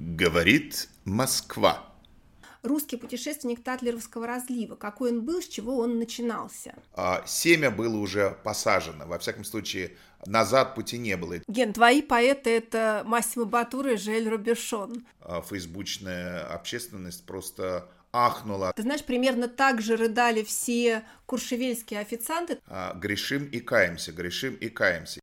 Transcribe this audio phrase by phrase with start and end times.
[0.00, 1.84] Говорит Москва.
[2.62, 4.74] Русский путешественник Татлеровского разлива.
[4.74, 6.74] Какой он был, с чего он начинался?
[6.94, 9.06] А, семя было уже посажено.
[9.06, 11.36] Во всяком случае, назад пути не было.
[11.48, 15.04] Ген, твои поэты– это Массимо Батура и Жель Робершон.
[15.20, 18.72] А, фейсбучная общественность просто ахнула.
[18.74, 22.58] Ты знаешь, примерно так же рыдали все куршевельские официанты.
[22.66, 25.20] А, грешим и каемся, грешим и каемся.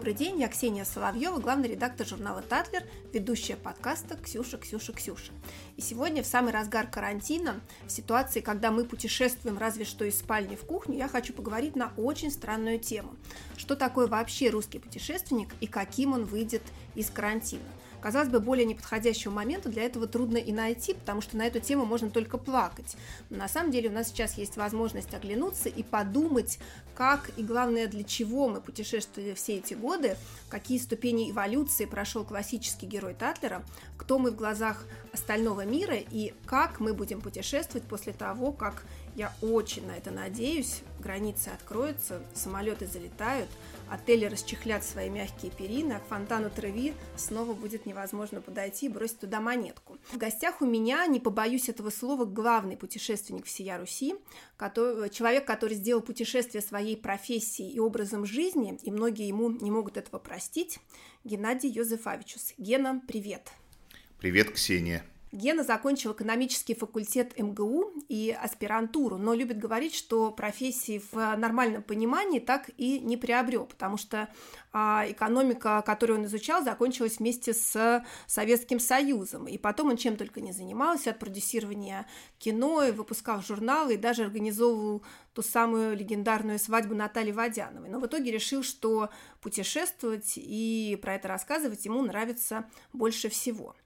[0.00, 5.30] Добрый день, я Ксения Соловьева, главный редактор журнала «Татлер», ведущая подкаста «Ксюша, Ксюша, Ксюша».
[5.76, 10.56] И сегодня, в самый разгар карантина, в ситуации, когда мы путешествуем разве что из спальни
[10.56, 13.14] в кухню, я хочу поговорить на очень странную тему.
[13.58, 16.62] Что такое вообще русский путешественник и каким он выйдет
[16.94, 17.68] из карантина?
[18.00, 21.84] Казалось бы, более неподходящего момента для этого трудно и найти, потому что на эту тему
[21.84, 22.96] можно только плакать.
[23.28, 26.58] Но на самом деле у нас сейчас есть возможность оглянуться и подумать,
[26.94, 30.16] как и главное, для чего мы путешествовали все эти годы,
[30.48, 33.62] какие ступени эволюции прошел классический герой Татлера,
[33.96, 38.82] кто мы в глазах остального мира и как мы будем путешествовать после того, как
[39.14, 43.48] я очень на это надеюсь, границы откроются, самолеты залетают,
[43.88, 49.20] отели расчехлят свои мягкие перины, а к фонтану Треви снова будет невозможно подойти и бросить
[49.20, 49.98] туда монетку.
[50.12, 54.14] В гостях у меня, не побоюсь этого слова, главный путешественник всея Руси,
[54.56, 59.96] который, человек, который сделал путешествие своей профессией и образом жизни, и многие ему не могут
[59.96, 60.78] этого простить,
[61.24, 62.54] Геннадий Йозефовичус.
[62.58, 63.50] Гена, привет!
[64.18, 65.04] Привет, Ксения!
[65.32, 72.40] Гена закончил экономический факультет МГУ и аспирантуру, но любит говорить, что профессии в нормальном понимании
[72.40, 74.28] так и не приобрел, потому что
[74.72, 79.46] а, экономика, которую он изучал, закончилась вместе с Советским Союзом.
[79.46, 82.06] И потом он чем только не занимался, от продюсирования
[82.38, 87.88] кино, и выпускал журналы, и даже организовывал ту самую легендарную свадьбу Натальи Водяновой.
[87.88, 93.76] Но в итоге решил, что путешествовать и про это рассказывать ему нравится больше всего.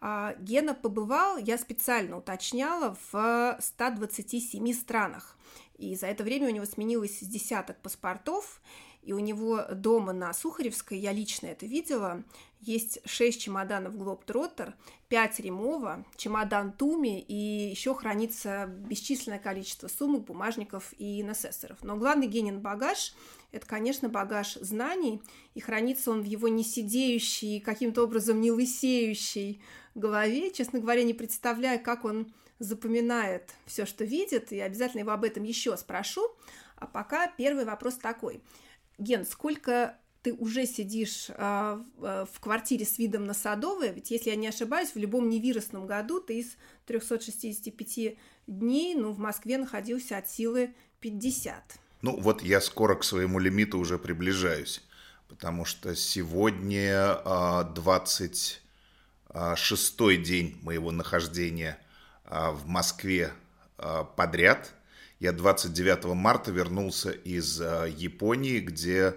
[0.00, 5.36] А, Гена побывал, я специально уточняла, в 127 странах.
[5.76, 8.60] И за это время у него сменилось десяток паспортов,
[9.02, 12.24] и у него дома на Сухаревской, я лично это видела,
[12.60, 14.74] есть 6 чемоданов Глобтроттер,
[15.08, 21.78] 5 Ремова, чемодан Туми, и еще хранится бесчисленное количество сумок, бумажников и насессоров.
[21.82, 23.14] Но главный Генин багаж–
[23.50, 25.22] это, конечно, багаж знаний,
[25.54, 26.64] и хранится он в его не
[27.60, 29.62] каким-то образом не лысеющей
[29.94, 30.50] голове.
[30.50, 35.44] Честно говоря, не представляю, как он запоминает все, что видит, и обязательно его об этом
[35.44, 36.22] еще спрошу.
[36.76, 38.42] А пока первый вопрос такой.
[38.98, 44.30] Ген, сколько ты уже сидишь а, а, в квартире с видом на Садовое, ведь, если
[44.30, 46.56] я не ошибаюсь, в любом невирусном году ты из
[46.86, 51.78] 365 дней, ну, в Москве находился от силы 50.
[52.00, 54.82] Ну, вот я скоро к своему лимиту уже приближаюсь,
[55.28, 57.16] потому что сегодня
[57.74, 58.62] 20
[59.30, 59.56] а,
[60.16, 61.76] день моего нахождения
[62.24, 63.32] а, в Москве
[63.78, 64.74] а, подряд.
[65.18, 69.16] Я 29 марта вернулся из Японии, где,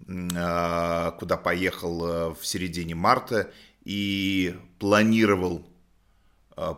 [0.00, 3.52] куда поехал в середине марта
[3.84, 5.64] и планировал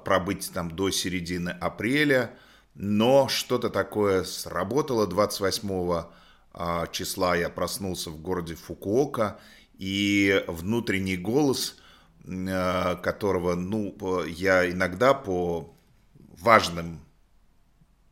[0.05, 2.37] пробыть там до середины апреля,
[2.79, 6.05] но что-то такое сработало 28
[6.91, 9.39] числа я проснулся в городе Фукуока,
[9.77, 11.77] и внутренний голос–
[12.31, 15.75] Э, которого, ну, я иногда по
[16.19, 17.01] важным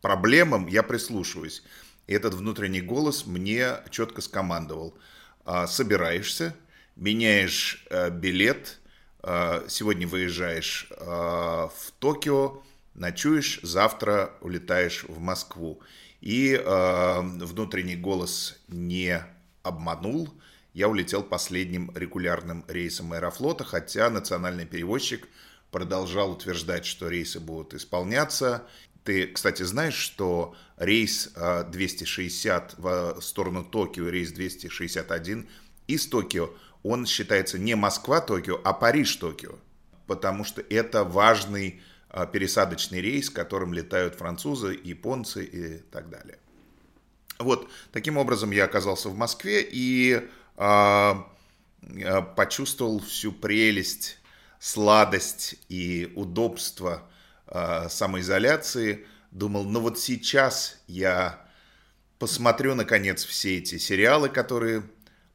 [0.00, 1.62] проблемам я прислушиваюсь.
[2.06, 4.94] И этот внутренний голос мне четко скомандовал.
[5.44, 6.56] «А, собираешься,
[6.94, 8.78] меняешь э, билет,
[9.22, 12.62] э, сегодня выезжаешь в Токио,
[12.96, 15.80] ночуешь, завтра улетаешь в Москву.
[16.20, 19.22] И внутренний голос не
[19.62, 20.32] обманул,
[20.76, 25.26] я улетел последним регулярным рейсом Аэрофлота, хотя национальный перевозчик
[25.70, 28.66] продолжал утверждать, что рейсы будут исполняться.
[29.02, 35.48] Ты, кстати, знаешь, что рейс 260 а, в сторону Токио, рейс 261
[35.86, 36.50] из Токио,
[36.82, 39.58] он считается не Москва-Токио, а Париж-Токио,
[40.06, 41.80] потому что это важный
[42.32, 46.38] пересадочный рейс, которым летают французы, японцы и так далее.
[47.38, 50.26] Вот, таким образом я оказался в Москве, и
[50.56, 51.26] а,
[52.04, 54.18] а, почувствовал всю прелесть,
[54.58, 57.02] сладость и удобство
[57.46, 59.06] а, самоизоляции.
[59.30, 61.46] Думал, ну вот сейчас я
[62.18, 64.82] посмотрю, наконец, все эти сериалы, которые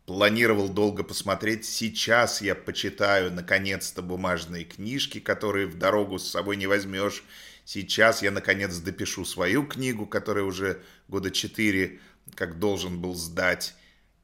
[0.06, 1.66] планировал долго посмотреть.
[1.66, 7.24] Сейчас я почитаю, наконец-то, бумажные книжки, которые в дорогу с собой не возьмешь.
[7.66, 12.00] Сейчас я, наконец, допишу свою книгу, которая уже года четыре
[12.36, 13.76] как должен был сдать.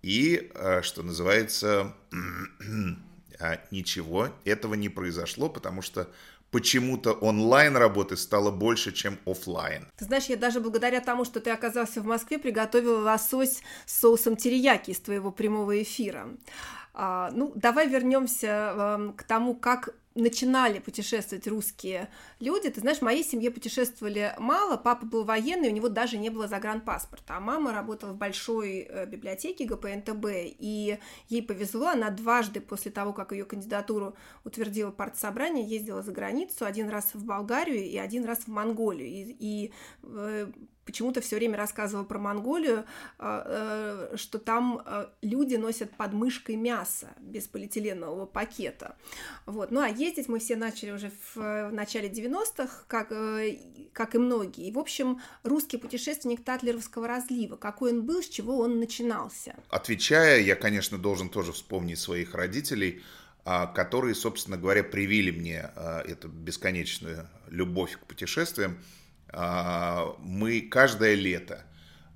[0.02, 1.96] И, э, что называется,
[3.40, 6.10] а ничего этого не произошло, потому что
[6.52, 9.88] почему-то онлайн работы стало больше, чем офлайн.
[9.98, 14.36] Ты знаешь, я даже благодаря тому, что ты оказался в Москве, приготовила лосось с соусом
[14.36, 16.28] терияки из твоего прямого эфира.
[16.94, 19.90] А, ну, давай вернемся э, к тому, как
[20.22, 22.10] начинали путешествовать русские
[22.40, 22.70] люди.
[22.70, 24.78] Ты знаешь, в моей семье путешествовали мало.
[24.78, 27.38] Папа был военный, у него даже не было загранпаспорта.
[27.38, 30.26] А мама работала в большой э, библиотеке ГПНТБ.
[30.60, 31.00] И
[31.30, 36.66] ей повезло, она дважды после того, как ее кандидатуру утвердила партсобрание, ездила за границу.
[36.66, 39.08] Один раз в Болгарию и один раз в Монголию.
[39.08, 39.74] И, и
[40.04, 40.52] э,
[40.88, 42.86] почему-то все время рассказывала про Монголию,
[43.20, 48.96] э, э, что там э, люди носят под мышкой мясо без полиэтиленового пакета.
[49.46, 49.70] Вот.
[49.70, 53.10] Ну а ездить мы все начали уже в начале 90-х, как,
[53.94, 54.70] как и многие.
[54.70, 59.56] И, в общем, русский путешественник Татлеровского разлива, какой он был, с чего он начинался?
[59.70, 63.04] Отвечая, я, конечно, должен тоже вспомнить своих родителей,
[63.44, 65.70] а, которые, собственно говоря, привили мне
[66.06, 68.78] эту бесконечную любовь к путешествиям.
[69.30, 71.64] А, мы каждое лето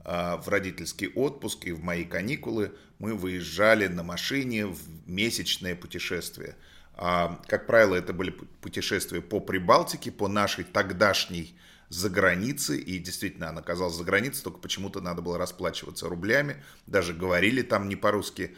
[0.03, 6.55] а, в родительский отпуск и в мои каникулы мы выезжали на машине в месячное путешествие.
[6.95, 11.57] А, как правило, это были путешествия по Прибалтике, по нашей тогдашней
[11.89, 17.61] загранице, и действительно она оказалась за границей, только почему-то надо было расплачиваться рублями, даже говорили
[17.63, 18.55] там не по-русски.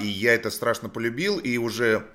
[0.00, 2.06] И я это страшно полюбил, и уже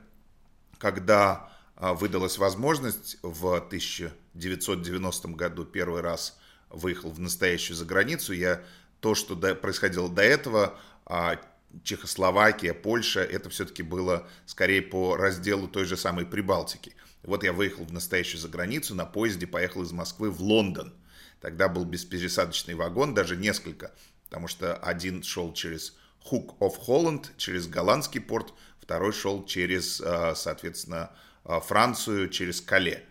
[0.80, 6.38] когда выдалась возможность в 1000 1990 году первый раз
[6.70, 8.34] выехал в настоящую заграницу.
[8.34, 8.64] Я
[9.00, 11.40] то, что до, происходило до этого, а,
[11.84, 16.96] Чехословакия, Польша, это все-таки было скорее по разделу той же самой Прибалтики.
[17.22, 20.94] Вот я выехал в настоящую заграницу, на поезде поехал из Москвы в Лондон.
[21.42, 23.92] Тогда был беспересадочный вагон, даже несколько,
[24.26, 25.96] потому что один шел через
[26.32, 31.16] Hook of Holland, через голландский порт, второй шел через, а, соответственно, а,
[31.46, 33.06] Францию, через Кале.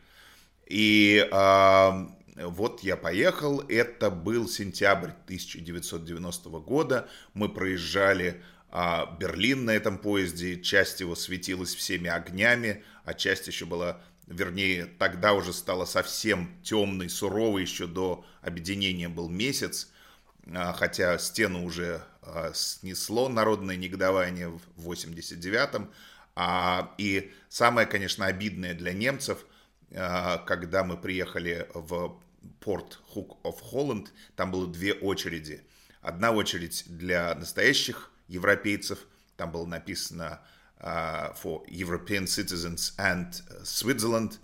[0.67, 9.71] И э, вот я поехал, это был сентябрь 1990 года, мы проезжали э, Берлин на
[9.71, 15.87] этом поезде, часть его светилась всеми огнями, а часть еще была, вернее, тогда уже стала
[15.87, 19.91] совсем темной, суровой, еще до объединения был месяц,
[20.45, 25.93] э, хотя стену уже э, снесло народное негодование в 89-м, а,
[26.99, 29.45] и самое, конечно, обидное для немцев–
[29.95, 32.19] а, когда мы приехали в
[32.61, 35.65] порт Hook of Holland, там было две очереди.
[36.03, 38.99] Одна очередь для настоящих европейцев,
[39.37, 40.41] там было написано
[40.81, 43.31] uh, for European citizens and
[43.63, 44.39] Switzerland,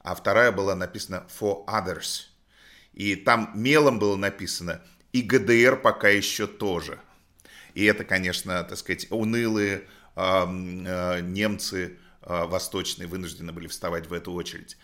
[0.00, 2.26] а вторая была написана for others.
[2.92, 4.80] И там мелом было написано
[5.12, 7.00] и ГДР пока еще тоже.
[7.74, 14.78] И это, конечно, так сказать, унылые немцы, Э, восточные вынуждены были вставать в эту очередь.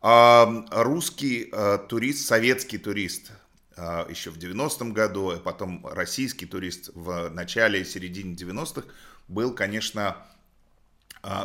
[0.00, 3.32] А русский э, турист, советский турист
[3.76, 8.86] э, еще в 90-м году, а потом российский турист в начале и середине 90-х
[9.26, 10.16] был, конечно,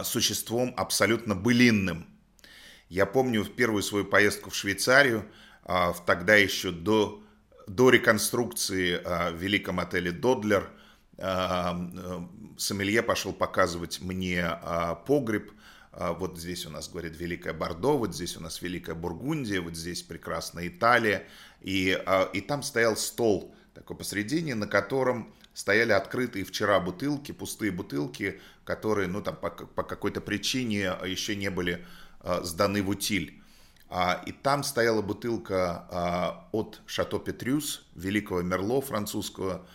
[0.03, 2.05] существом абсолютно былинным.
[2.89, 5.25] Я помню в первую свою поездку в Швейцарию,
[5.63, 7.23] в тогда еще до,
[7.65, 10.69] до реконструкции в великом отеле «Додлер»,
[12.57, 15.51] сомелье пошел показывать мне а, погреб.
[15.91, 19.75] А, вот здесь у нас, говорит, Великая Бордо, вот здесь у нас Великая Бургундия, вот
[19.75, 21.27] здесь прекрасная Италия.
[21.61, 27.71] И, а, и там стоял стол такой посредине, на котором стояли открытые вчера бутылки, пустые
[27.71, 31.85] бутылки, которые, ну, там, по, по какой-то причине еще не были
[32.41, 33.41] сданы в утиль.
[34.25, 39.67] И там стояла бутылка от Шато Петрюс, великого Мерло французского,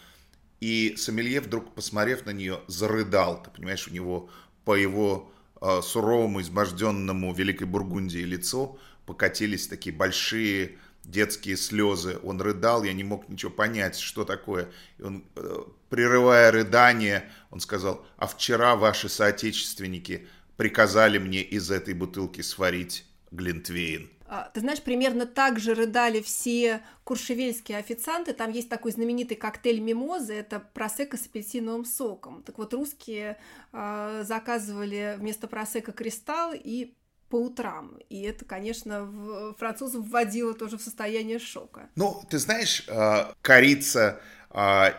[0.60, 3.42] и Сомелье вдруг, посмотрев на нее, зарыдал.
[3.42, 4.28] Ты понимаешь, у него
[4.64, 12.18] по его э, суровому, изможденному Великой Бургундии лицу покатились такие большие детские слезы.
[12.22, 14.68] Он рыдал, я не мог ничего понять, что такое.
[14.98, 21.94] И он, э, прерывая рыдание, он сказал, а вчера ваши соотечественники приказали мне из этой
[21.94, 24.10] бутылки сварить глинтвейн.
[24.30, 28.34] А, ты знаешь, примерно так же рыдали все куршевельские официанты.
[28.34, 32.42] Там есть такой знаменитый коктейль мимозы, это просека с апельсиновым соком.
[32.42, 33.38] Так вот, русские
[33.72, 36.94] э, заказывали вместо просека кристалл и
[37.30, 37.98] по утрам.
[38.10, 41.88] И это, конечно, французов вводило тоже в состояние шока.
[41.96, 44.20] Ну, ты знаешь, э, корица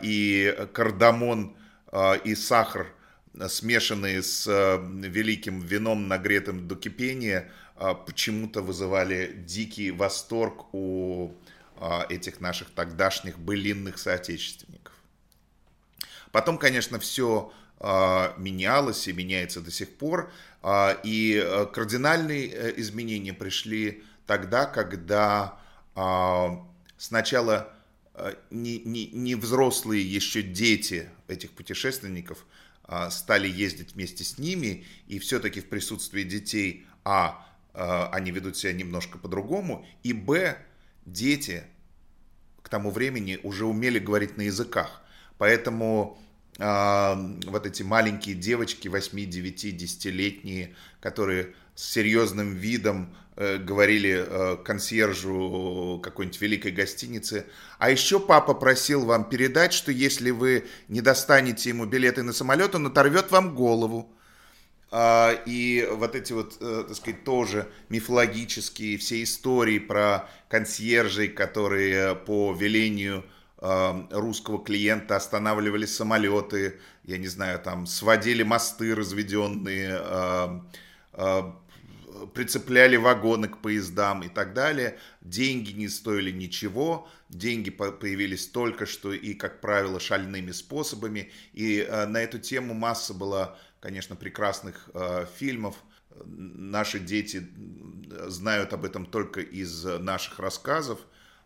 [0.04, 1.58] и кардамон
[2.24, 2.94] и сахар,
[3.48, 7.50] смешанные с великим вином, нагретым до кипения,
[8.06, 11.32] почему-то вызывали дикий восторг у
[12.10, 14.94] этих наших тогдашних былинных соотечественников.
[16.32, 20.30] Потом, конечно, все менялось и меняется до сих пор.
[21.04, 25.58] И кардинальные изменения пришли тогда, когда
[26.98, 27.74] сначала
[28.50, 32.46] не, не, не взрослые еще дети этих путешественников
[32.84, 38.58] а, стали ездить вместе с ними, и все-таки в присутствии детей, а, а, они ведут
[38.58, 40.58] себя немножко по-другому, и, б,
[41.06, 41.64] дети
[42.62, 45.02] к тому времени уже умели говорить на языках.
[45.38, 46.20] Поэтому
[46.58, 47.14] э,
[47.48, 56.00] вот эти маленькие девочки, 8, 9, 10-летние, которые с серьезным видом э, говорили э, консьержу
[56.04, 57.46] какой-нибудь великой гостиницы.
[57.78, 62.76] А еще папа просил вам передать, что если вы не достанете ему билеты на самолет,
[62.76, 64.14] он оторвет вам голову.
[64.92, 72.16] А, и вот эти вот, э, так сказать, тоже мифологические все истории про консьержей, которые
[72.16, 73.24] по велению
[73.62, 80.00] русского клиента останавливали самолеты, я не знаю, там сводили мосты разведенные,
[82.34, 84.98] прицепляли вагоны к поездам и так далее.
[85.22, 91.32] Деньги не стоили ничего, деньги появились только что и, как правило, шальными способами.
[91.54, 95.76] И э, на эту тему масса была, конечно, прекрасных э, фильмов.
[96.26, 97.48] Наши дети
[98.28, 101.00] знают об этом только из наших рассказов.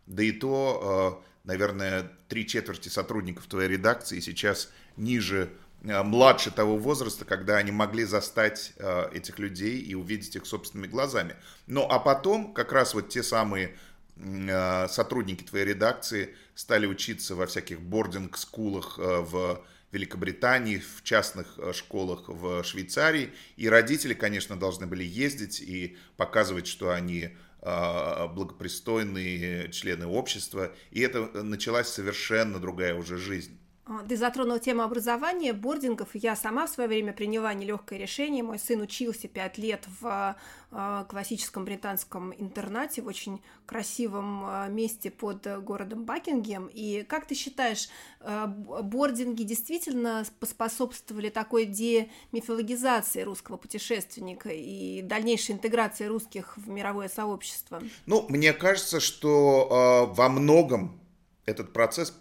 [0.06, 5.52] Да и то, э, наверное, три четверти сотрудников твоей редакции сейчас ниже
[5.84, 10.90] Э, младше того возраста, когда они могли застать э, этих людей и увидеть их собственными
[10.90, 11.36] глазами.
[11.68, 13.76] Ну а потом как раз вот те самые
[14.16, 22.64] э, сотрудники твоей редакции стали учиться во всяких бординг-скулах в Великобритании, в частных школах в
[22.64, 23.32] Швейцарии.
[23.56, 27.30] И родители, конечно, должны были ездить и показывать, что они
[27.62, 30.76] благопристойные члены общества.
[30.92, 33.58] И это началась совершенно другая уже жизнь.
[33.86, 36.10] А, ты затронул тему образования, бордингов.
[36.14, 38.42] Я сама в свое время приняла нелегкое решение.
[38.42, 40.38] Мой сын учился пять лет в
[40.72, 46.70] а, классическом британском интернате в очень красивом а, месте под городом Бакингем.
[46.74, 47.90] И как ты считаешь,
[48.22, 57.84] бординги действительно поспособствовали такой демифологизации русского путешественника и дальнейшей интеграции русских в мировое сообщество?
[58.06, 61.00] Ну, мне кажется, что во многом
[61.46, 62.14] этот процесс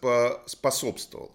[0.47, 1.31] способствовал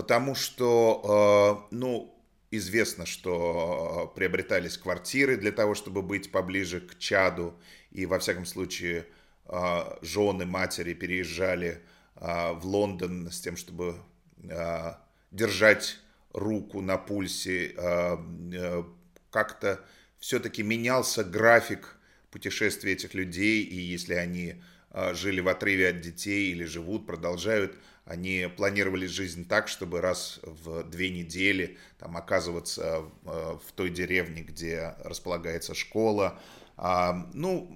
[0.00, 2.18] потому что, э, ну,
[2.50, 7.54] известно, что приобретались квартиры для того, чтобы быть поближе к Чаду,
[7.90, 9.04] и во всяком случае
[9.44, 11.82] э, жены, матери переезжали
[12.16, 13.96] э, в Лондон с тем, чтобы
[15.30, 15.98] держать
[16.32, 17.74] руку на пульсе,
[19.30, 19.84] как-то
[20.18, 21.98] все-таки менялся график
[22.30, 24.62] путешествий этих людей, и если они
[25.12, 30.82] жили в отрыве от детей или живут, продолжают они планировали жизнь так, чтобы раз в
[30.84, 36.38] две недели там, оказываться э, в той деревне, где располагается школа.
[36.76, 37.70] А, ну,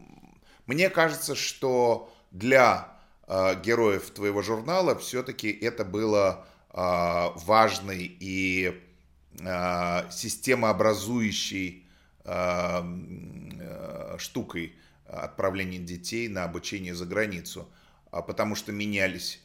[0.67, 2.89] мне кажется, что для
[3.29, 6.75] э, героев твоего журнала все-таки это было э,
[7.37, 8.81] важной и
[10.13, 11.89] системообразующей
[14.19, 17.69] штукой отправления детей на обучение за границу,
[18.13, 19.44] а потому что менялись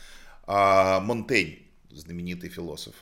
[0.45, 2.95] а, Монтень, знаменитый философ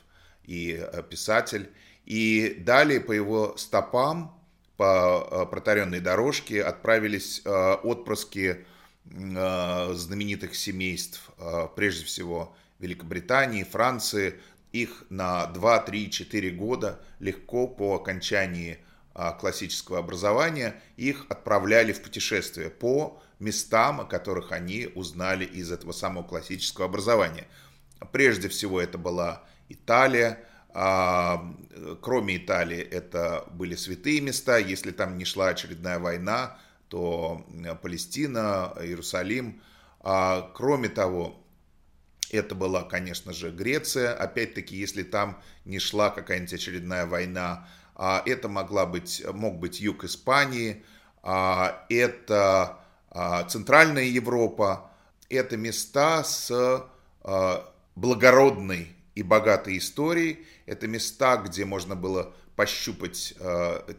[0.43, 1.69] и э, писатель.
[2.05, 4.39] И далее по его стопам,
[4.77, 8.65] по э, протаренной дорожке отправились э, отпрыски
[9.03, 11.31] знаменитых семейств,
[11.75, 14.39] прежде всего Великобритании, Франции.
[14.71, 18.79] Их на 2, 3, 4 года легко по окончании
[19.39, 26.23] классического образования их отправляли в путешествие по местам, о которых они узнали из этого самого
[26.23, 27.47] классического образования.
[28.11, 30.39] Прежде всего это была Италия,
[30.73, 31.53] а,
[32.01, 36.57] кроме Италии это были святые места, если там не шла очередная война,
[36.87, 37.45] то
[37.81, 39.61] Палестина, Иерусалим.
[39.99, 41.40] А, кроме того,
[42.31, 44.13] это была, конечно же, Греция.
[44.13, 50.03] Опять-таки, если там не шла какая-нибудь очередная война, а, это могла быть, мог быть юг
[50.05, 50.83] Испании,
[51.23, 52.77] это
[53.49, 54.89] Центральная Европа.
[55.29, 56.83] Это места с
[57.95, 60.45] благородной и богатой историей.
[60.65, 63.35] Это места, где можно было пощупать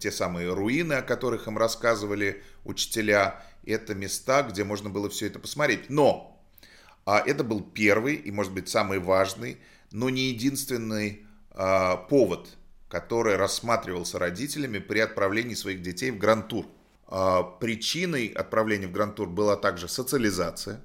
[0.00, 3.40] те самые руины, о которых им рассказывали учителя.
[3.64, 5.88] Это места, где можно было все это посмотреть.
[5.88, 6.31] Но
[7.04, 9.58] это был первый и, может быть, самый важный,
[9.90, 12.48] но не единственный э, повод,
[12.88, 16.66] который рассматривался родителями при отправлении своих детей в Гранд-тур.
[17.08, 20.80] Э, причиной отправления в Гранд-тур была также социализация.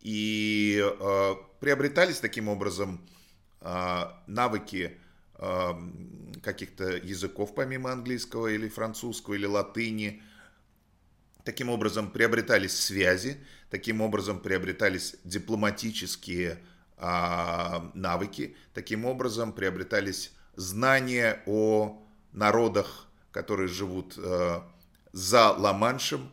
[0.00, 3.00] И э, приобретались таким образом
[3.60, 4.96] а, навыки
[5.34, 5.78] а,
[6.42, 10.22] каких-то языков помимо английского или французского или латыни.
[11.48, 16.58] Таким образом приобретались связи, таким образом приобретались дипломатические
[16.98, 24.18] а, навыки, таким образом приобретались знания о народах, которые живут
[25.12, 26.30] за Ла-Маншем,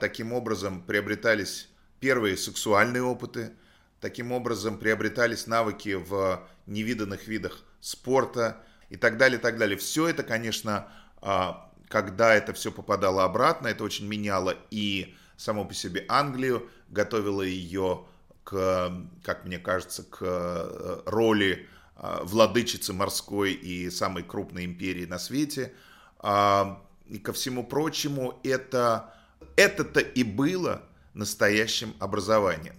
[0.00, 1.68] таким образом приобретались
[2.00, 3.52] первые сексуальные опыты,
[4.00, 8.56] Таким образом приобретались навыки в невиданных видах спорта
[8.88, 9.76] и так далее, так далее.
[9.76, 10.88] Все это, конечно,
[11.20, 17.42] а, когда это все попадало обратно, это очень меняло и само по себе Англию, готовило
[17.42, 18.06] ее
[18.44, 18.90] к,
[19.22, 25.74] как мне кажется, к э, роли а, владычицы морской и самой крупной империи на свете.
[26.18, 29.12] А, и ко всему прочему, это,
[29.56, 30.80] это-то и было
[31.12, 32.76] настоящим образованием.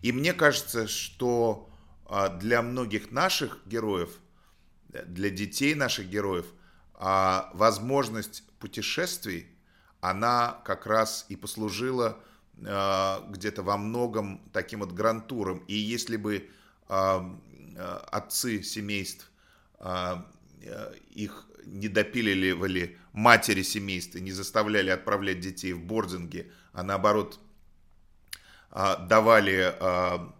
[0.00, 1.68] И мне кажется, что
[2.06, 4.08] а, для многих наших героев,
[4.88, 6.46] для детей наших героев,
[7.00, 9.46] а, возможность путешествий,
[10.00, 12.20] она как раз и послужила
[12.66, 15.64] а, где-то во многом таким вот грантуром.
[15.66, 16.48] И если бы
[18.10, 19.30] отцы семейств
[21.10, 27.38] их не допиливали матери семейства, не заставляли отправлять детей в бординги, а наоборот
[28.70, 30.32] а, давали а,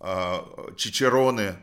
[0.00, 1.56] а, чичероны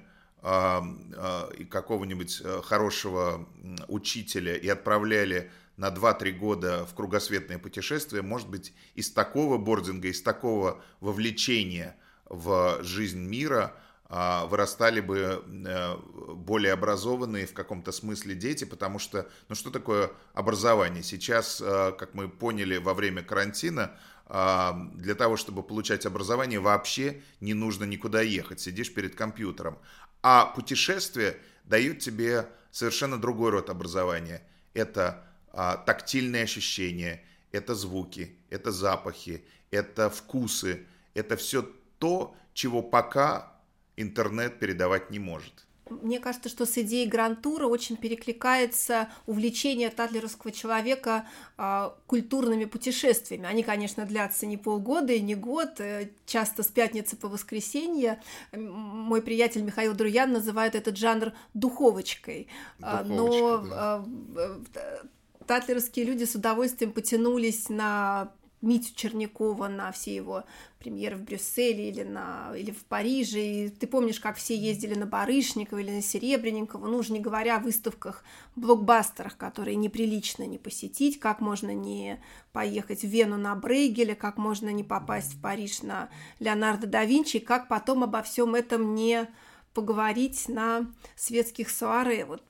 [1.58, 3.48] и какого-нибудь э, хорошего
[3.88, 10.22] учителя и отправляли на 2-3 года в кругосветное путешествие, может быть, из такого бординга, из
[10.22, 13.74] такого вовлечения в жизнь мира
[14.10, 15.98] вырастали бы э,
[16.34, 21.04] более образованные в каком-то смысле дети, потому что, ну что такое образование?
[21.04, 23.98] Сейчас, э, как мы поняли во время карантина,
[24.30, 29.78] а, для того, чтобы получать образование, вообще не нужно никуда ехать, сидишь перед компьютером.
[30.22, 34.42] А путешествия дают тебе совершенно другой род образования.
[34.74, 43.54] Это а, тактильные ощущения, это звуки, это запахи, это вкусы, это все то, чего пока
[43.96, 45.67] интернет передавать не может.
[45.90, 53.46] Мне кажется, что с идеей грантура очень перекликается увлечение татлеровского человека э, культурными путешествиями.
[53.46, 58.22] Они, конечно, длятся не полгода и не год, э, часто с пятницы по воскресенье.
[58.54, 62.48] Мой приятель Михаил Друян называет этот жанр духовочкой.
[62.82, 64.06] А, Духовочка, Но да.
[64.36, 65.04] э,
[65.48, 70.44] татлеровские люди с удовольствием потянулись на Митю Чернякова на все его
[70.80, 73.40] премьеры в Брюсселе или, на, или в Париже.
[73.40, 77.58] И ты помнишь, как все ездили на Барышникова или на Серебренникова, ну уже не говоря
[77.58, 78.24] о выставках,
[78.56, 82.20] блокбастерах, которые неприлично не посетить, как можно не
[82.52, 87.40] поехать в Вену на Брейгеле, как можно не попасть в Париж на Леонардо да Винчи,
[87.40, 89.28] как потом обо всем этом не
[89.74, 92.26] поговорить на светских суаре.
[92.26, 92.42] Вот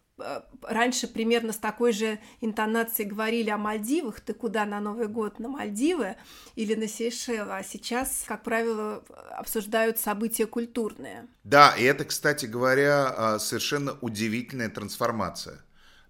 [0.61, 5.47] раньше примерно с такой же интонацией говорили о Мальдивах, ты куда на Новый год, на
[5.47, 6.15] Мальдивы
[6.55, 11.27] или на Сейшелы, а сейчас, как правило, обсуждают события культурные.
[11.43, 15.59] Да, и это, кстати говоря, а, совершенно удивительная трансформация.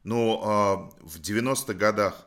[0.03, 2.23] Ну, а, в 90-х годах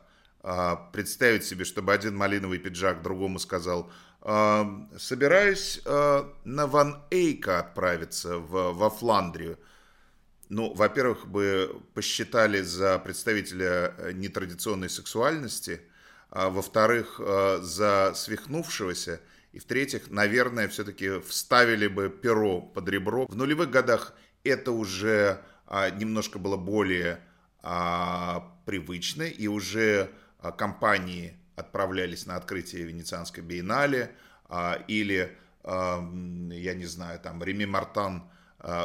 [0.91, 3.91] представить себе, чтобы один малиновый пиджак другому сказал,
[4.23, 9.59] собираюсь на Ван Эйка отправиться в, во Фландрию–
[10.51, 15.79] ну, во-первых, бы посчитали за представителя э, нетрадиционной сексуальности,
[16.29, 19.21] а во-вторых, э, за свихнувшегося,
[19.53, 23.27] и в-третьих, наверное, все-таки вставили бы перо под ребро.
[23.27, 27.21] В нулевых годах это уже а, немножко было более
[27.63, 30.09] а, привычно, и уже
[30.39, 34.11] а, компании отправлялись на открытие Венецианской биеннале,
[34.89, 38.23] или, я не знаю, там, Реми Мартан–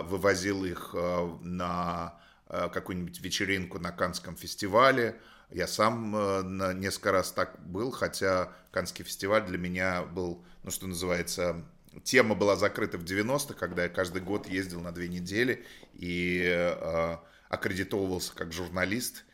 [0.02, 5.20] вывозил их э, на э, какую-нибудь вечеринку на Канском фестивале.
[5.50, 11.64] Я сам несколько раз так был, хотя Канский фестиваль для меня был, ну что называется,
[12.04, 17.16] тема была закрыта в 90-х, когда я каждый год ездил на две недели и э,
[17.48, 19.24] аккредитовывался как журналист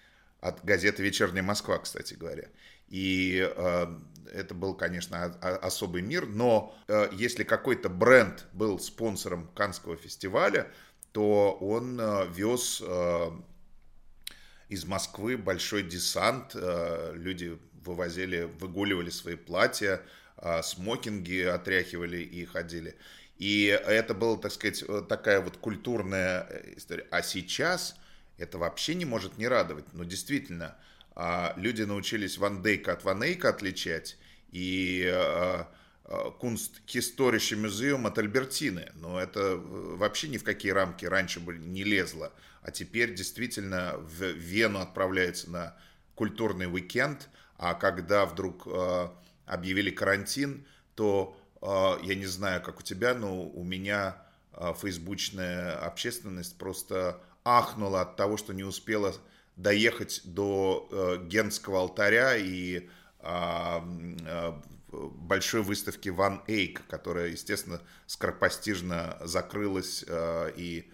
[0.40, 2.48] от газеты «Вечерняя Москва», кстати говоря.
[2.88, 3.86] И э,
[4.32, 10.68] это был, конечно, особый мир, но э, если какой-то бренд был спонсором Канского фестиваля,
[11.12, 12.82] то он э, вез
[14.68, 20.00] из Москвы большой десант, люди вывозили, выгуливали свои платья,
[20.62, 22.96] смокинги отряхивали и ходили.
[23.36, 27.06] И это была, так сказать, такая вот культурная история.
[27.10, 27.96] А сейчас
[28.38, 29.92] это вообще не может не радовать.
[29.92, 30.76] Но действительно,
[31.56, 34.16] люди научились вандейка от ванейка отличать,
[34.50, 35.12] и
[36.38, 38.90] Кунст Historische Museum от Альбертины.
[38.94, 42.32] Но это э, вообще ни в какие рамки раньше бы не лезло.
[42.62, 45.76] А теперь действительно в Вену отправляется на
[46.14, 49.08] культурный уикенд, а когда вдруг э,
[49.46, 51.66] объявили карантин, то э,
[52.04, 54.16] я не знаю, как у тебя, но у меня
[54.52, 59.14] фейсбучная общественность просто ахнула от того, что не успела
[59.56, 62.88] доехать до э, Генского алтаря и
[63.20, 63.80] э,
[64.26, 64.52] э,
[64.92, 70.90] большой выставки Ван Эйк, которая, естественно, скоропостижно закрылась э, и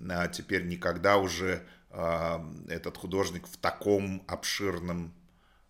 [0.00, 2.38] э, теперь никогда уже э,
[2.68, 5.14] этот художник в таком обширном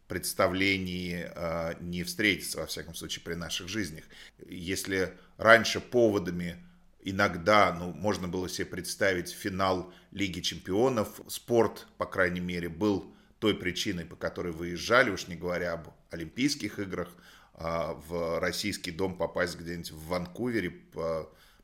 [0.09, 4.05] представлении э, не встретится, во всяком случае, при наших жизнях.
[4.47, 6.63] Если раньше поводами
[7.05, 11.21] иногда, ну, можно было себе представить финал Лиги Чемпионов.
[11.29, 16.79] Спорт, по крайней мере, был той причиной, по которой выезжали, уж не говоря об Олимпийских
[16.79, 17.09] играх,
[17.53, 20.71] а в российский дом попасть где-нибудь в Ванкувере,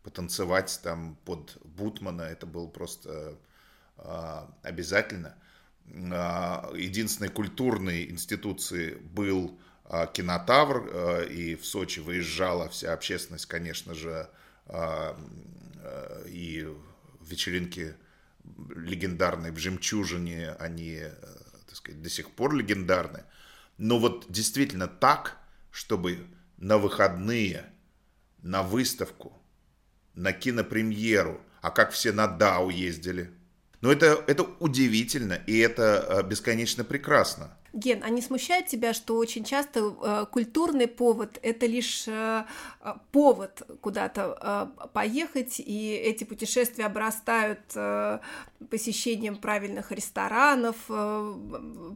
[0.03, 3.39] потанцевать там под Бутмана, это было просто
[3.97, 5.37] а, обязательно.
[6.13, 9.59] А, единственной культурной институцией был
[10.13, 14.31] кинотавр, и в Сочи выезжала вся общественность, конечно же,
[16.27, 16.69] и
[17.21, 17.97] вечеринки
[18.75, 21.11] легендарные в «Жемчужине», они, э,
[21.67, 23.25] так сказать, до сих пор легендарны.
[23.79, 25.39] Но вот действительно так,
[25.71, 27.65] чтобы на выходные,
[28.43, 29.33] на выставку,
[30.15, 33.31] на кинопремьеру, а как все на Дау ездили.
[33.81, 37.57] Но это, это удивительно, и это э, бесконечно прекрасно.
[37.73, 42.45] Ген, а не смущает тебя, что очень часто э, культурный повод– это лишь э,
[42.83, 48.19] э, повод куда-то э, поехать, и эти путешествия обрастают э,
[48.69, 51.35] посещением правильных ресторанов, э,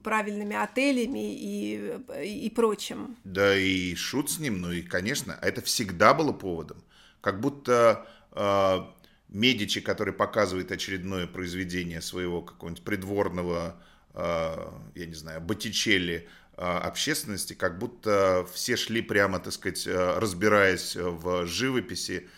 [0.02, 3.16] правильными отелями и, и прочим?
[3.24, 6.78] Да и шут с ним, ну и, конечно, это всегда было поводом.
[7.20, 8.78] Как будто э,
[9.34, 13.76] Медичи, который показывает очередное произведение своего какого-нибудь придворного
[14.14, 20.18] Э, я не знаю, Боттичелли э, общественности, как будто все шли прямо, так сказать, э,
[20.18, 22.28] разбираясь в живописи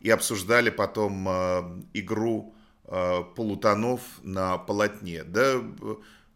[0.00, 1.26] и обсуждали потом
[1.92, 2.54] игру
[2.84, 5.24] полутонов на полотне.
[5.24, 5.60] Да,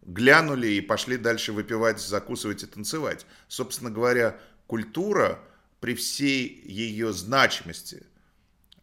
[0.03, 3.25] глянули и пошли дальше выпивать, закусывать и танцевать.
[3.47, 5.39] Собственно говоря, культура
[5.79, 8.05] при всей ее значимости,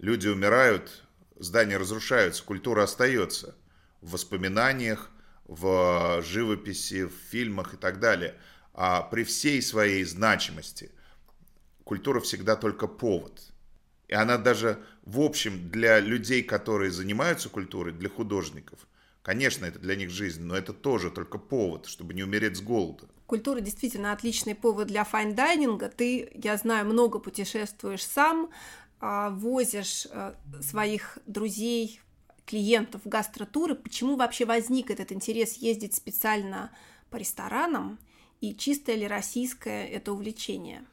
[0.01, 1.03] люди умирают,
[1.37, 3.55] здания разрушаются, культура остается
[4.01, 5.09] в воспоминаниях,
[5.45, 8.35] в живописи, в фильмах и так далее.
[8.73, 10.91] А при всей своей значимости
[11.83, 13.41] культура всегда только повод.
[14.07, 18.79] И она даже, в общем, для людей, которые занимаются культурой, для художников,
[19.21, 23.07] конечно, это для них жизнь, но это тоже только повод, чтобы не умереть с голода.
[23.27, 25.89] Культура действительно отличный повод для fine dining а.
[25.89, 28.49] Ты, я знаю, много путешествуешь сам,
[29.01, 31.99] возишь а, своих друзей,
[32.45, 33.75] клиентов в гастротуры.
[33.75, 36.71] Почему вообще возник этот интерес ездить специально
[37.09, 37.99] по ресторанам
[38.41, 40.85] и чистое ли российское это увлечение?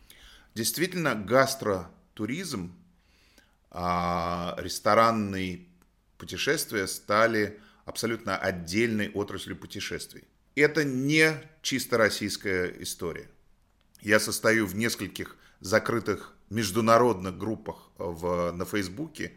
[0.55, 2.73] Действительно, гастротуризм,
[3.71, 5.67] а, ресторанные
[6.17, 10.25] путешествия стали абсолютно отдельной отраслью путешествий.
[10.55, 13.29] Это не чисто российская история.
[14.01, 19.33] Я состою в нескольких закрытых международных группах в, на Фейсбуке,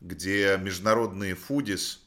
[0.00, 2.02] где международные фудис,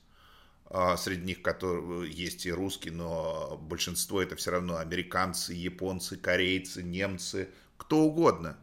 [0.65, 6.83] а, среди них которые, есть и русские, но большинство это все равно американцы, японцы, корейцы,
[6.83, 8.57] немцы, кто угодно,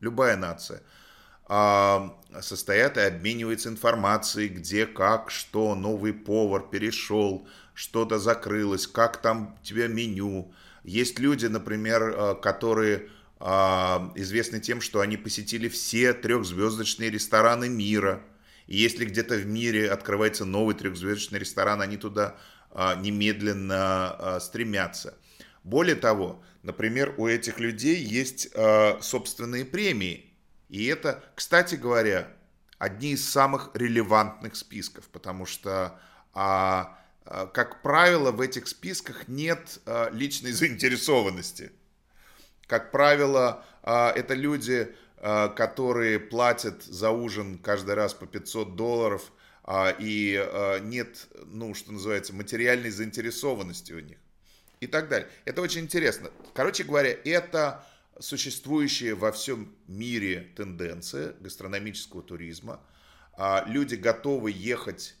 [0.00, 0.82] любая нация,
[1.46, 9.56] а, состоят и обмениваются информацией, где, как, что, новый повар перешел, что-то закрылось, как там
[9.60, 10.52] у тебя меню.
[10.84, 13.08] Есть люди, например, а, которые
[13.40, 18.22] известны тем, что они посетили все трехзвездочные рестораны мира.
[18.66, 22.36] И если где-то в мире открывается новый трехзвездочный ресторан, они туда
[22.70, 25.16] а, немедленно а, стремятся.
[25.64, 28.48] Более того, например, у этих людей есть
[29.02, 30.32] собственные премии.
[30.68, 32.28] И это, кстати говоря,
[32.78, 35.98] одни из самых релевантных списков, потому что,
[36.32, 39.80] как правило, в этих списках нет
[40.12, 41.72] личной заинтересованности.
[42.68, 49.32] Как правило, а, это люди, а, которые платят за ужин каждый раз по 500 долларов,
[49.64, 54.18] а, и нет, ну, что называется, материальной заинтересованности у них.
[54.80, 55.28] И так далее.
[55.46, 56.30] Это очень интересно.
[56.54, 57.84] Короче говоря, это
[58.20, 62.80] существующая во всем мире тенденция гастрономического туризма.
[63.66, 65.16] Люди готовы ехать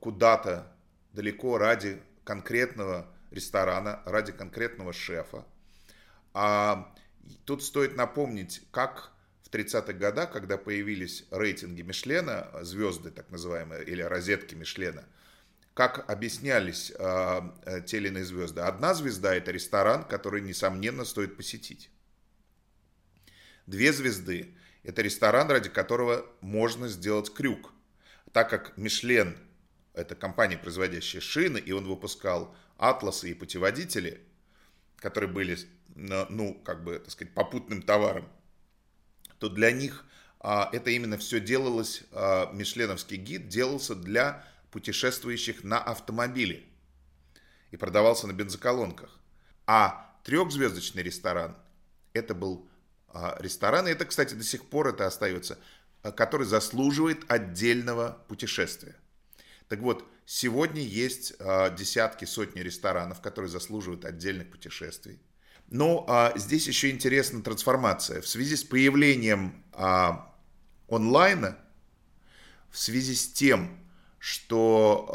[0.00, 0.70] куда-то
[1.14, 5.46] далеко ради конкретного ресторана, ради конкретного шефа.
[6.34, 6.94] А
[7.44, 14.02] тут стоит напомнить, как в 30-х годах, когда появились рейтинги Мишлена, звезды так называемые, или
[14.02, 15.04] розетки Мишлена,
[15.74, 18.60] как объяснялись э, те или иные звезды.
[18.60, 21.90] Одна звезда– это ресторан, который, несомненно, стоит посетить.
[23.66, 27.72] Две звезды– это ресторан, ради которого можно сделать крюк.
[28.32, 29.36] Так как Мишлен–
[29.94, 34.20] это компания, производящая шины, и он выпускал атласы и путеводители,
[34.96, 35.58] которые были
[35.94, 38.28] ну, как бы, так сказать, попутным товаром,
[39.38, 40.04] то для них
[40.42, 46.64] а, это именно все делалось, а, Мишленовский гид делался для путешествующих на автомобиле
[47.70, 49.18] и продавался на бензоколонках.
[49.66, 51.56] А трехзвездочный ресторан,
[52.12, 52.68] это был
[53.08, 55.58] а, ресторан, и это, кстати, до сих пор это остается,
[56.16, 58.96] который заслуживает отдельного путешествия.
[59.68, 65.20] Так вот, сегодня есть десятки, сотни ресторанов, которые заслуживают отдельных путешествий.
[65.72, 68.20] Но а, здесь еще интересна трансформация.
[68.20, 70.30] В связи с появлением а,
[70.86, 71.56] онлайна,
[72.70, 73.70] в связи с тем,
[74.18, 75.08] что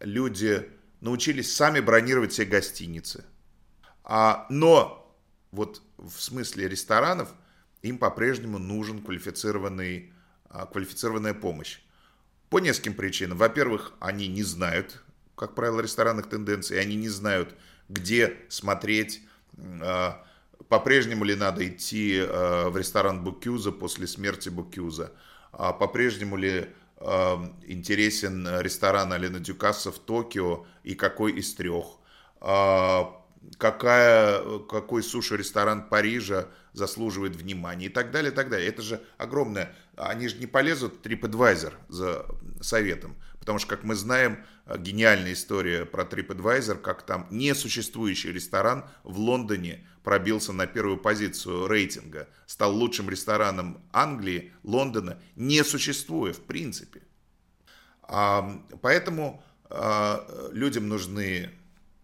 [0.00, 0.66] а, люди
[1.02, 3.26] научились сами бронировать себе гостиницы,
[4.04, 5.14] а, но
[5.50, 7.34] вот в смысле ресторанов
[7.82, 10.14] им по-прежнему нужен квалифицированный,
[10.48, 11.80] а, квалифицированная помощь.
[12.48, 13.36] По нескольким причинам.
[13.36, 15.02] Во-первых, они не знают,
[15.36, 17.54] как правило, ресторанных тенденций, они не знают,
[17.90, 19.27] где смотреть,
[20.68, 25.12] по-прежнему ли надо идти а, в ресторан Букюза после смерти Букюза?
[25.52, 26.68] А по-прежнему ли
[27.68, 31.86] интересен ресторан Алина Дюкаса в Токио и какой из трех?
[33.56, 38.68] Какая, какой суши-ресторан Парижа заслуживает внимания и так далее, и так далее.
[38.68, 39.74] Это же огромное.
[39.96, 42.26] Они же не полезут в TripAdvisor за
[42.60, 43.16] советом.
[43.38, 44.44] Потому что, как мы знаем,
[44.76, 52.28] гениальная история про TripAdvisor, как там несуществующий ресторан в Лондоне пробился на первую позицию рейтинга,
[52.46, 57.02] стал лучшим рестораном Англии, Лондона, не существуя в принципе.
[58.82, 61.50] Поэтому э, людям нужны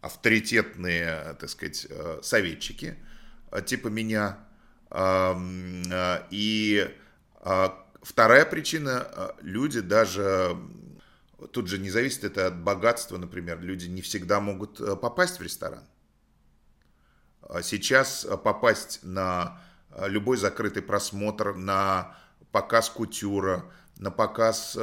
[0.01, 2.97] авторитетные, так сказать, э, советчики,
[3.67, 4.39] типа меня.
[6.31, 6.97] И
[8.03, 10.57] вторая причина, люди даже
[11.53, 13.61] Тут же не зависит это от богатства, например.
[13.61, 15.85] Люди не всегда могут э, попасть в ресторан.
[17.43, 22.17] А сейчас э, попасть на э, любой закрытый просмотр, на
[22.53, 23.65] показ кутюра,
[23.97, 24.77] на показ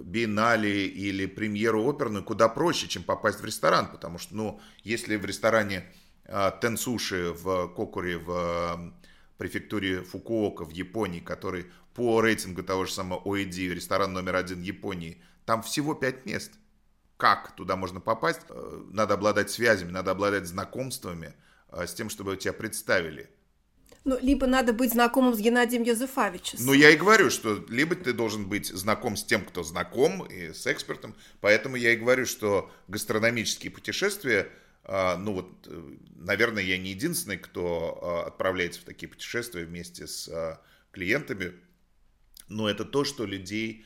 [0.00, 5.24] биеннале или премьеру оперную куда проще, чем попасть в ресторан, потому что, ну, если в
[5.26, 5.84] ресторане
[6.60, 8.94] Тенсуши в Кокуре в
[9.36, 15.22] префектуре Фукуока в Японии, который по рейтингу того же самого OED, ресторан номер один Японии,
[15.44, 16.52] там всего 5 мест.
[17.16, 18.40] Как туда можно попасть?
[18.48, 21.34] Э, надо обладать связями, надо обладать знакомствами
[21.70, 23.30] э, с тем, чтобы тебя представили.
[24.04, 26.58] Ну, либо надо быть знакомым с Геннадием Йозефовичем.
[26.62, 30.52] Ну, я и говорю, что либо ты должен быть знаком с тем, кто знаком, и
[30.52, 31.14] с экспертом.
[31.40, 34.48] Поэтому я и говорю, что гастрономические путешествия,
[34.82, 40.60] а, ну вот, э, наверное, я не единственный, кто отправляется в такие путешествия вместе с
[40.90, 41.52] клиентами,
[42.52, 43.84] но это то, что людей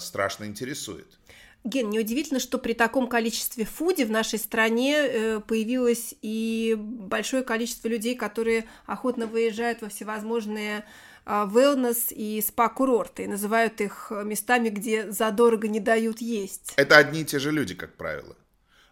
[0.00, 1.18] страшно интересует.
[1.64, 7.88] Ген, неудивительно, что при таком количестве фуди в нашей стране э, появилось и большое количество
[7.88, 10.84] людей, которые охотно выезжают во всевозможные
[11.26, 16.72] а, wellness и спа-курорты, и называют их местами, где задорого не дают есть.
[16.76, 18.36] Это одни и те же люди, как правило.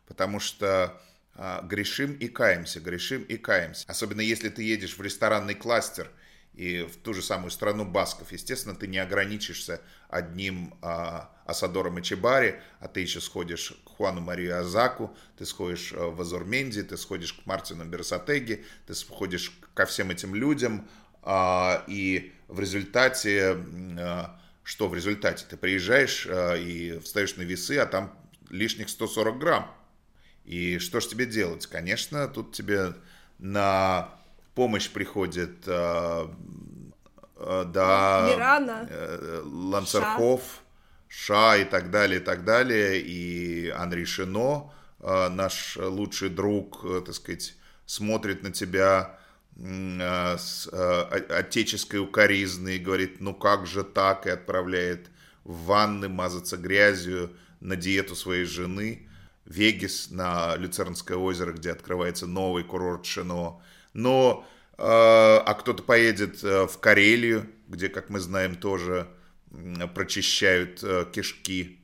[0.07, 1.01] Потому что
[1.35, 3.85] а, грешим и каемся, грешим и каемся.
[3.87, 6.11] Особенно если ты едешь в ресторанный кластер–
[6.57, 8.33] и в ту же самую страну басков.
[8.33, 14.59] Естественно, ты не ограничишься одним а, Асадором Ичебари, а ты еще сходишь к Хуану Марию
[14.59, 20.11] Азаку, ты сходишь а, в Азурменди, ты сходишь к Мартину Берсатеги, ты сходишь ко всем
[20.11, 20.89] этим людям,
[21.23, 23.59] а, и в результате,
[23.99, 25.45] а, что в результате?
[25.49, 28.17] Ты приезжаешь а, и встаешь на весы, а там
[28.49, 29.71] лишних 140 грамм.
[30.45, 31.67] И что ж тебе делать?
[31.67, 32.95] Конечно, тут тебе
[33.39, 34.16] на
[34.57, 36.27] помощь приходит э,
[37.37, 40.41] э, да, Мирана, э, Ланцерхоф,
[41.09, 41.55] Ша.
[41.55, 47.03] Ша и так далее, и так далее, и Анри Шино, э, наш лучший друг, э,
[47.05, 49.19] так сказать, смотрит на тебя
[49.57, 55.11] э, с э, отеческой укоризной и говорит, ну как же так, и отправляет
[55.45, 59.07] в ванны мазаться грязью на диету своей жены.
[59.45, 63.63] Вегис на Люцернское озеро, где открывается новый курорт Шино
[63.97, 69.09] но э, а кто-то поедет э, в Карелию, где, как мы знаем, тоже
[69.95, 71.81] прочищают э, кишки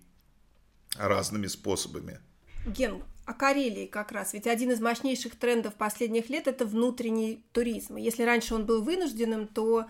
[0.97, 2.21] разными способами.
[2.67, 4.35] Ген, о Карелии как раз.
[4.35, 7.97] Ведь один из мощнейших трендов последних лет– это внутренний туризм.
[7.97, 9.87] Если раньше он был вынужденным, то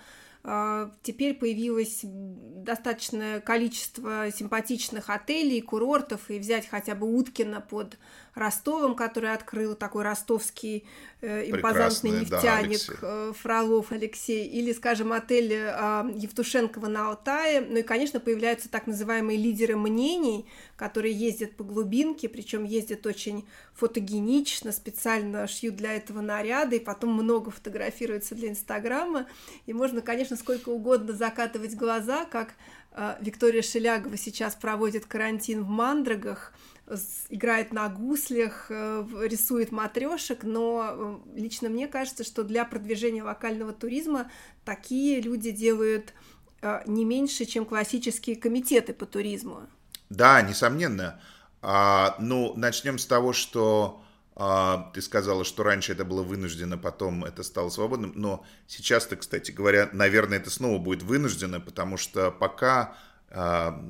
[1.03, 7.97] теперь появилось достаточное количество симпатичных отелей, курортов, и взять хотя бы Уткина под
[8.35, 10.87] Ростовом, который открыл такой ростовский
[11.21, 17.61] э, импозантный нефтяник да, э, Фролов Алексей, или, скажем, отель э, Евтушенкова на Алтае.
[17.61, 20.47] Ну и, конечно, появляются так называемые лидеры мнений,
[20.83, 27.13] которые ездят по глубинке, причем ездят очень фотогенично, специально шьют для этого наряды, и потом
[27.13, 29.29] много фотографируются для Инстаграма.
[29.67, 32.55] И можно, конечно, сколько угодно закатывать глаза, как
[32.91, 36.53] э, Виктория Шелягова сейчас проводит карантин в Мандрагах,
[37.29, 43.73] играет на гуслях, э, рисует матрешек, но э, лично мне кажется, что для продвижения локального
[43.73, 44.33] туризма
[44.65, 46.13] такие люди делают
[46.61, 49.69] э, не меньше, чем классические комитеты по туризму.
[50.13, 51.21] Да, несомненно.
[51.63, 54.03] А, ну, начнем с того, что
[54.37, 59.53] а, ты сказала, что раньше это было вынуждено, потом это стало свободным, но сейчас-то, кстати
[59.53, 62.95] говоря, наверное, это снова будет вынуждено, потому что пока
[63.31, 63.83] а,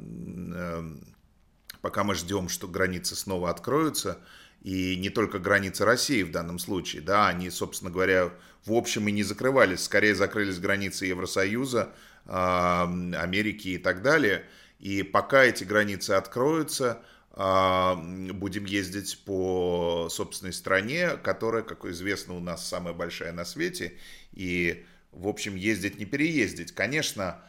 [1.80, 4.18] пока мы ждем, что границы снова откроются,
[4.60, 8.32] и не только границы России в данном случае, да, они, собственно говоря,
[8.64, 11.92] в общем и не закрывались, скорее закрылись границы Евросоюза,
[12.24, 14.44] Америки и так далее.
[14.82, 17.00] И пока эти границы откроются,
[17.34, 23.94] будем ездить по собственной стране, которая, как известно, у нас самая большая на свете,
[24.32, 26.72] и, в общем, ездить не переездить.
[26.72, 27.40] Конечно,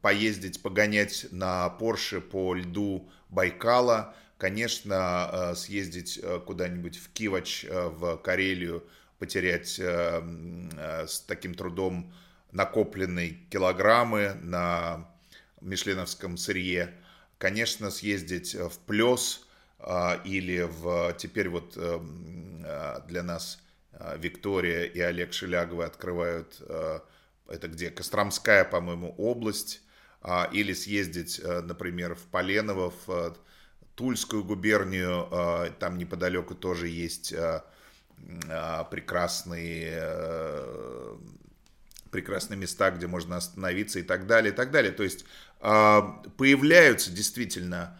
[0.00, 7.88] поездить, погонять на Порше по льду Байкала, конечно, э, съездить э, куда-нибудь в Кивач, э,
[7.88, 8.82] в Карелию,
[9.18, 12.12] потерять с таким трудом
[12.50, 15.11] накопленные килограммы на
[15.62, 16.94] мишленовском сырье,
[17.38, 19.46] конечно, съездить в Плес
[20.24, 23.58] или в теперь вот для нас
[24.16, 26.62] Виктория и Олег Шеляговы открывают
[27.52, 29.82] это где Костромская, по-моему, область,
[30.22, 33.32] а, или съездить, э, например, в Поленово, в э,
[33.94, 37.34] Тульскую губернию, э, там неподалеку тоже есть
[38.90, 40.00] прекрасные,
[42.12, 44.92] прекрасные места, где можно остановиться и так далее, и так далее.
[44.92, 45.24] То есть
[45.60, 47.98] появляются действительно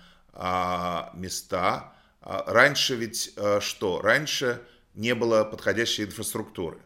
[1.15, 1.93] места.
[2.21, 4.01] Раньше ведь что?
[4.01, 4.61] Раньше
[4.95, 6.79] не было подходящей инфраструктуры.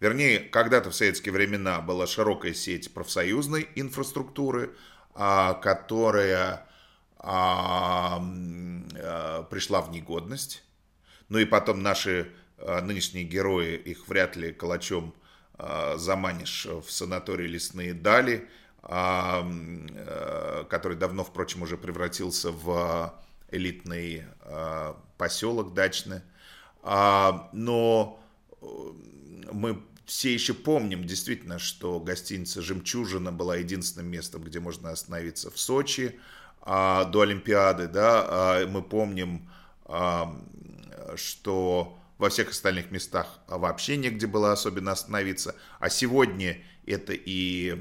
[0.00, 4.76] Вернее, когда-то в советские времена была широкая сеть профсоюзной инфраструктуры,
[5.14, 6.68] а, которая
[7.18, 8.22] а,
[9.02, 10.62] а, пришла в негодность.
[11.28, 12.32] Ну и потом наши
[12.82, 15.14] нынешние герои, их вряд ли калачом
[15.96, 18.48] заманишь в санаторий «Лесные дали»,
[18.82, 23.14] который давно, впрочем, уже превратился в
[23.50, 24.24] элитный
[25.16, 26.20] поселок дачный.
[26.84, 28.20] Но
[29.52, 35.58] мы все еще помним действительно, что гостиница «Жемчужина» была единственным местом, где можно остановиться в
[35.58, 36.18] Сочи
[36.62, 37.88] а, до Олимпиады.
[37.88, 38.24] Да?
[38.26, 39.50] А, мы помним,
[39.84, 40.34] а,
[41.14, 45.54] что во всех остальных местах вообще негде было особенно остановиться.
[45.78, 47.80] А сегодня это и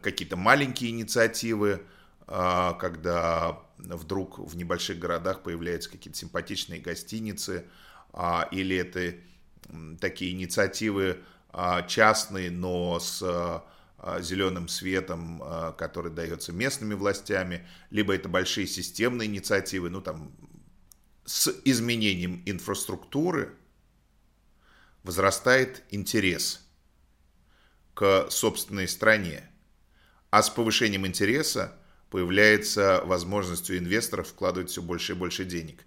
[0.00, 1.82] какие-то маленькие инициативы,
[2.26, 7.66] а, когда вдруг в небольших городах появляются какие-то симпатичные гостиницы,
[8.12, 9.14] а, или это
[10.00, 11.20] такие инициативы
[11.50, 13.62] а, частные, но с
[14.20, 15.42] зеленым светом,
[15.78, 20.30] который дается местными властями, либо это большие системные инициативы, ну там
[21.24, 23.54] с изменением инфраструктуры
[25.04, 26.66] возрастает интерес
[27.94, 29.48] к собственной стране,
[30.30, 31.72] а с повышением интереса
[32.10, 35.84] появляется возможность у инвесторов вкладывать все больше и больше денег.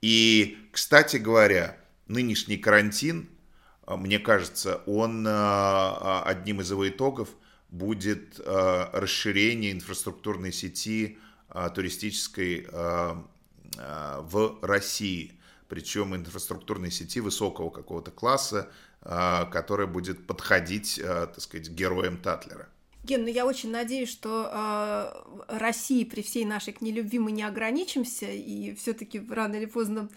[0.00, 3.28] И, кстати говоря, нынешний карантин,
[3.84, 7.30] а, мне кажется, он а, а, одним из его итогов
[7.70, 11.18] будет расширение инфраструктурной сети
[11.74, 12.66] туристической
[13.76, 15.37] в России.
[15.68, 18.70] Причем инфраструктурной сети высокого какого-то класса,
[19.02, 22.68] которая будет подходить, так сказать, героям Татлера.
[23.04, 27.42] Ген, ну я очень надеюсь, что э, России при всей нашей к ней мы не
[27.42, 30.08] ограничимся и все-таки рано или поздно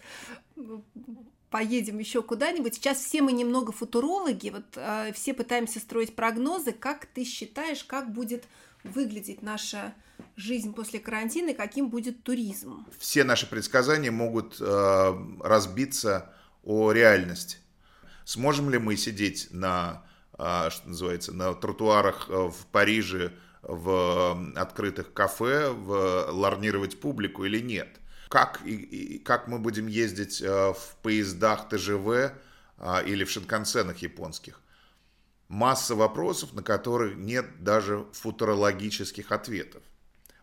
[1.48, 2.74] поедем еще куда-нибудь.
[2.74, 6.72] Сейчас все мы немного футурологи, вот э, все пытаемся строить прогнозы.
[6.72, 8.44] Как ты считаешь, как будет
[8.84, 9.94] выглядеть наша
[10.36, 12.86] жизнь после карантина и каким будет туризм?
[12.98, 17.60] Все наши предсказания могут э, разбиться о реальность.
[18.24, 20.04] Сможем ли мы сидеть на
[20.44, 27.60] а, что называется, на тротуарах э, в Париже, в открытых кафе, в ларнировать публику или
[27.60, 28.00] нет.
[28.28, 32.32] Как, и, и, как мы будем ездить э, в поездах ТЖВ
[32.78, 34.60] а, или в шинкансенах японских?
[35.48, 39.82] Масса вопросов, на которые нет даже футурологических ответов.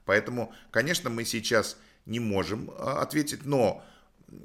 [0.10, 3.86] Поэтому, конечно, мы сейчас не можем а, ответить, но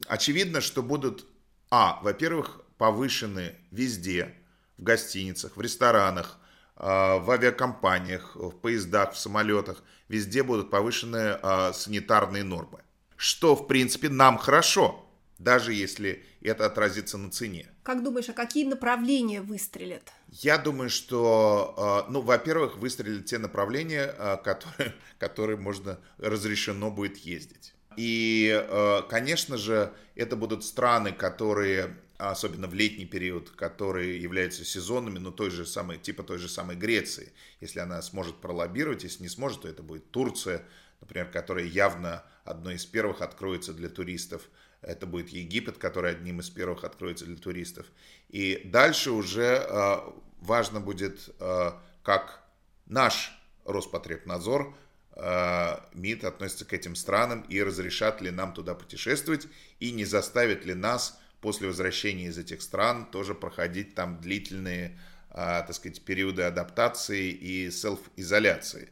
[0.06, 1.24] очевидно, что будут,
[1.70, 4.34] а, во-первых, повышены везде
[4.76, 6.38] в гостиницах, в ресторанах,
[6.76, 9.82] а, в авиакомпаниях, в поездах, в самолетах.
[10.08, 12.82] Везде будут повышены а, санитарные нормы.
[13.16, 15.08] Что, в принципе, нам хорошо,
[15.38, 17.70] даже если это отразится на цене.
[17.84, 20.10] Как думаешь, а какие направления выстрелят?
[20.30, 24.06] Я думаю, что, а, ну, во-первых, выстрелят те направления,
[24.42, 27.74] которые, которые можно разрешено будет ездить.
[27.96, 28.66] И,
[29.08, 35.50] конечно же, это будут страны, которые особенно в летний период, которые являются сезонными, но той
[35.50, 37.32] же самой, типа той же самой Греции.
[37.60, 40.62] Если она сможет пролоббировать, если не сможет, то это будет Турция,
[41.00, 44.42] например, которая явно одной из первых откроется для туристов.
[44.84, 47.86] Это будет Египет, который одним из первых откроется для туристов.
[48.28, 49.96] И дальше уже э,
[50.40, 51.72] важно будет, э,
[52.02, 52.42] как
[52.86, 53.32] наш
[53.64, 54.76] Роспотребнадзор,
[55.16, 59.48] э, МИД относится к этим странам и разрешат ли нам туда путешествовать
[59.80, 65.60] и не заставит ли нас после возвращения из этих стран тоже проходить там длительные, а,
[65.60, 68.88] так сказать, периоды адаптации и селф-изоляции.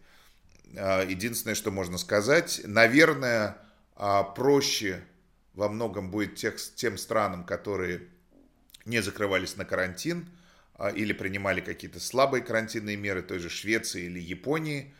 [0.76, 3.56] А, единственное, что можно сказать, наверное,
[3.96, 5.02] а, проще
[5.54, 8.08] во многом будет тех, тем странам, которые
[8.84, 10.28] не закрывались на карантин
[10.94, 14.94] или принимали какие-то слабые карантинные меры, той же Швеции или Японии,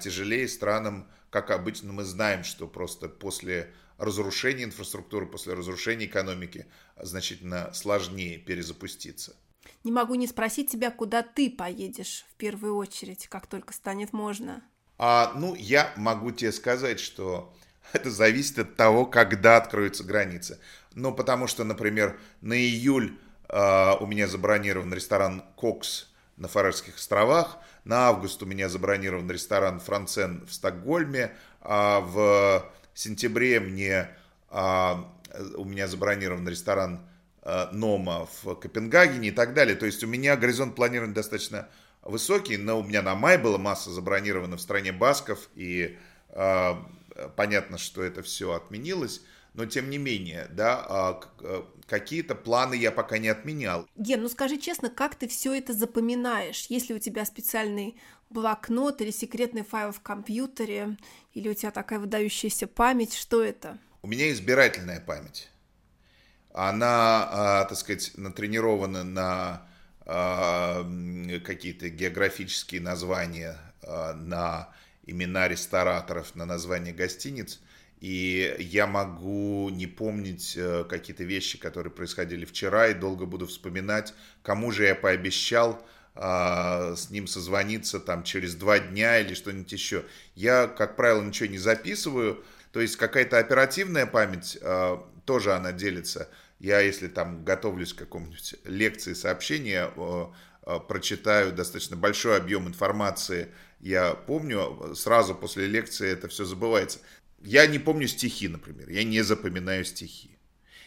[0.00, 6.66] тяжелее странам, как обычно мы знаем, что просто после разрушения инфраструктуры, после разрушения экономики
[6.96, 9.36] значительно сложнее перезапуститься.
[9.84, 14.62] Не могу не спросить тебя, куда ты поедешь в первую очередь, как только станет можно.
[14.98, 17.54] А, ну, я могу тебе сказать, что
[17.92, 20.58] это зависит от того, когда откроются границы.
[20.94, 23.16] Ну, потому что, например, на июль
[23.48, 29.78] э, у меня забронирован ресторан «Кокс» на Фарерских островах, на август у меня забронирован ресторан
[29.78, 32.64] «Францен» в Стокгольме, а в
[32.94, 34.08] сентябре мне,
[34.48, 35.06] а,
[35.56, 37.00] у меня забронирован ресторан
[37.42, 39.76] а, Нома в Копенгагене и так далее.
[39.76, 41.68] То есть у меня горизонт планирования достаточно
[42.02, 45.98] высокий, но у меня на май была масса забронирована в стране Басков, и
[46.30, 46.82] а,
[47.36, 49.22] понятно, что это все отменилось.
[49.54, 53.86] Но тем не менее, да, а, а, какие-то планы я пока не отменял.
[53.96, 56.66] Ген, ну скажи честно, как ты все это запоминаешь?
[56.68, 57.96] Есть ли у тебя специальный
[58.30, 60.96] блокнот или секретный файл в компьютере,
[61.34, 63.78] или у тебя такая выдающаяся память, что это?
[64.02, 65.50] У меня избирательная память.
[66.54, 69.66] Она, э, так сказать, натренирована на
[70.06, 74.68] э, какие-то географические названия, э, на
[75.10, 77.60] имена рестораторов, на названия гостиниц.
[78.00, 84.14] И я могу не помнить э, какие-то вещи, которые происходили вчера, и долго буду вспоминать,
[84.42, 85.84] кому же я пообещал
[86.14, 90.04] а, с ним созвониться там через два дня или что-нибудь еще.
[90.34, 92.42] Я, как правило, ничего не записываю.
[92.72, 96.28] То есть какая-то оперативная память а, тоже она делится.
[96.58, 99.90] Я, если там готовлюсь к какому-нибудь лекции, сообщения,
[100.88, 103.48] прочитаю достаточно большой объем информации,
[103.80, 107.00] я помню, сразу после лекции это все забывается.
[107.42, 108.90] Я не помню стихи, например.
[108.90, 110.36] Я не запоминаю стихи.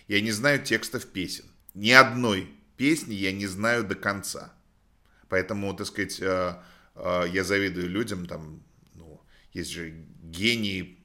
[0.07, 1.45] Я не знаю текстов песен.
[1.73, 4.53] Ни одной песни я не знаю до конца.
[5.29, 6.55] Поэтому, так сказать, э,
[6.95, 8.63] э, я завидую людям, там,
[8.93, 9.19] ну,
[9.53, 9.89] есть же
[10.21, 10.99] гений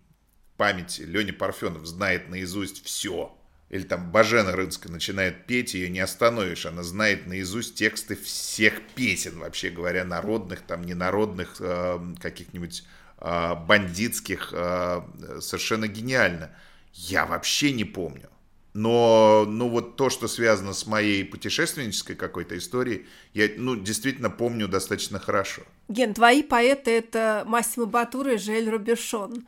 [0.58, 1.02] памяти.
[1.02, 3.37] Леня Парфенов знает наизусть все.
[3.70, 6.64] Или там Бажена Рынска начинает петь, ее не остановишь.
[6.64, 12.84] Она знает наизусть тексты всех песен, вообще говоря, народных, там, ненародных, э, каких-нибудь
[13.20, 15.04] а, бандитских, а,
[15.40, 16.50] совершенно гениально.
[16.92, 18.30] Я вообще не помню.
[18.74, 24.68] Но, ну, вот то, что связано с моей путешественнической какой-то историей, я, ну, действительно помню
[24.68, 25.62] достаточно хорошо.
[25.88, 29.46] Ген, твои поэты— это Массимо Батура и Жель Рубешон.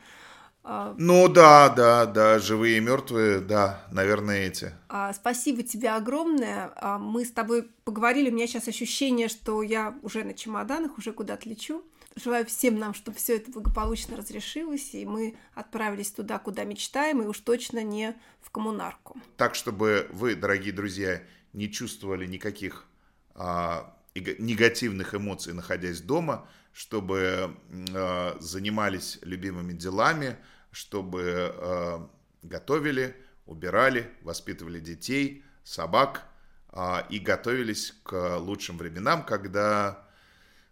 [0.63, 4.73] А, ну да, да, да, живые и мертвые, да, наверное, эти.
[5.13, 6.71] Спасибо тебе огромное.
[6.99, 8.29] Мы с тобой поговорили.
[8.29, 11.83] У меня сейчас ощущение, что я уже на чемоданах, уже куда-то лечу.
[12.15, 17.25] Желаю всем нам, чтобы все это благополучно разрешилось, и мы отправились туда, куда мечтаем, и
[17.25, 19.17] уж точно не в коммунарку.
[19.37, 22.85] Так, чтобы вы, дорогие друзья, не чувствовали никаких
[23.33, 27.55] а, негативных эмоций, находясь дома, чтобы
[27.95, 30.35] а, занимались любимыми делами,
[30.71, 32.09] чтобы а,
[32.41, 33.15] готовили,
[33.45, 36.25] убирали, воспитывали детей, собак
[36.69, 40.07] а, и готовились к лучшим временам, когда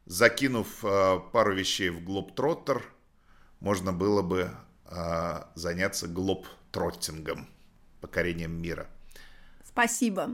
[0.10, 2.84] закинув э, пару вещей в глоб-троттер,
[3.60, 4.50] можно было бы
[4.86, 7.48] э, заняться глоб-троттингом,
[8.02, 8.88] покорением мира.
[9.64, 10.32] Спасибо.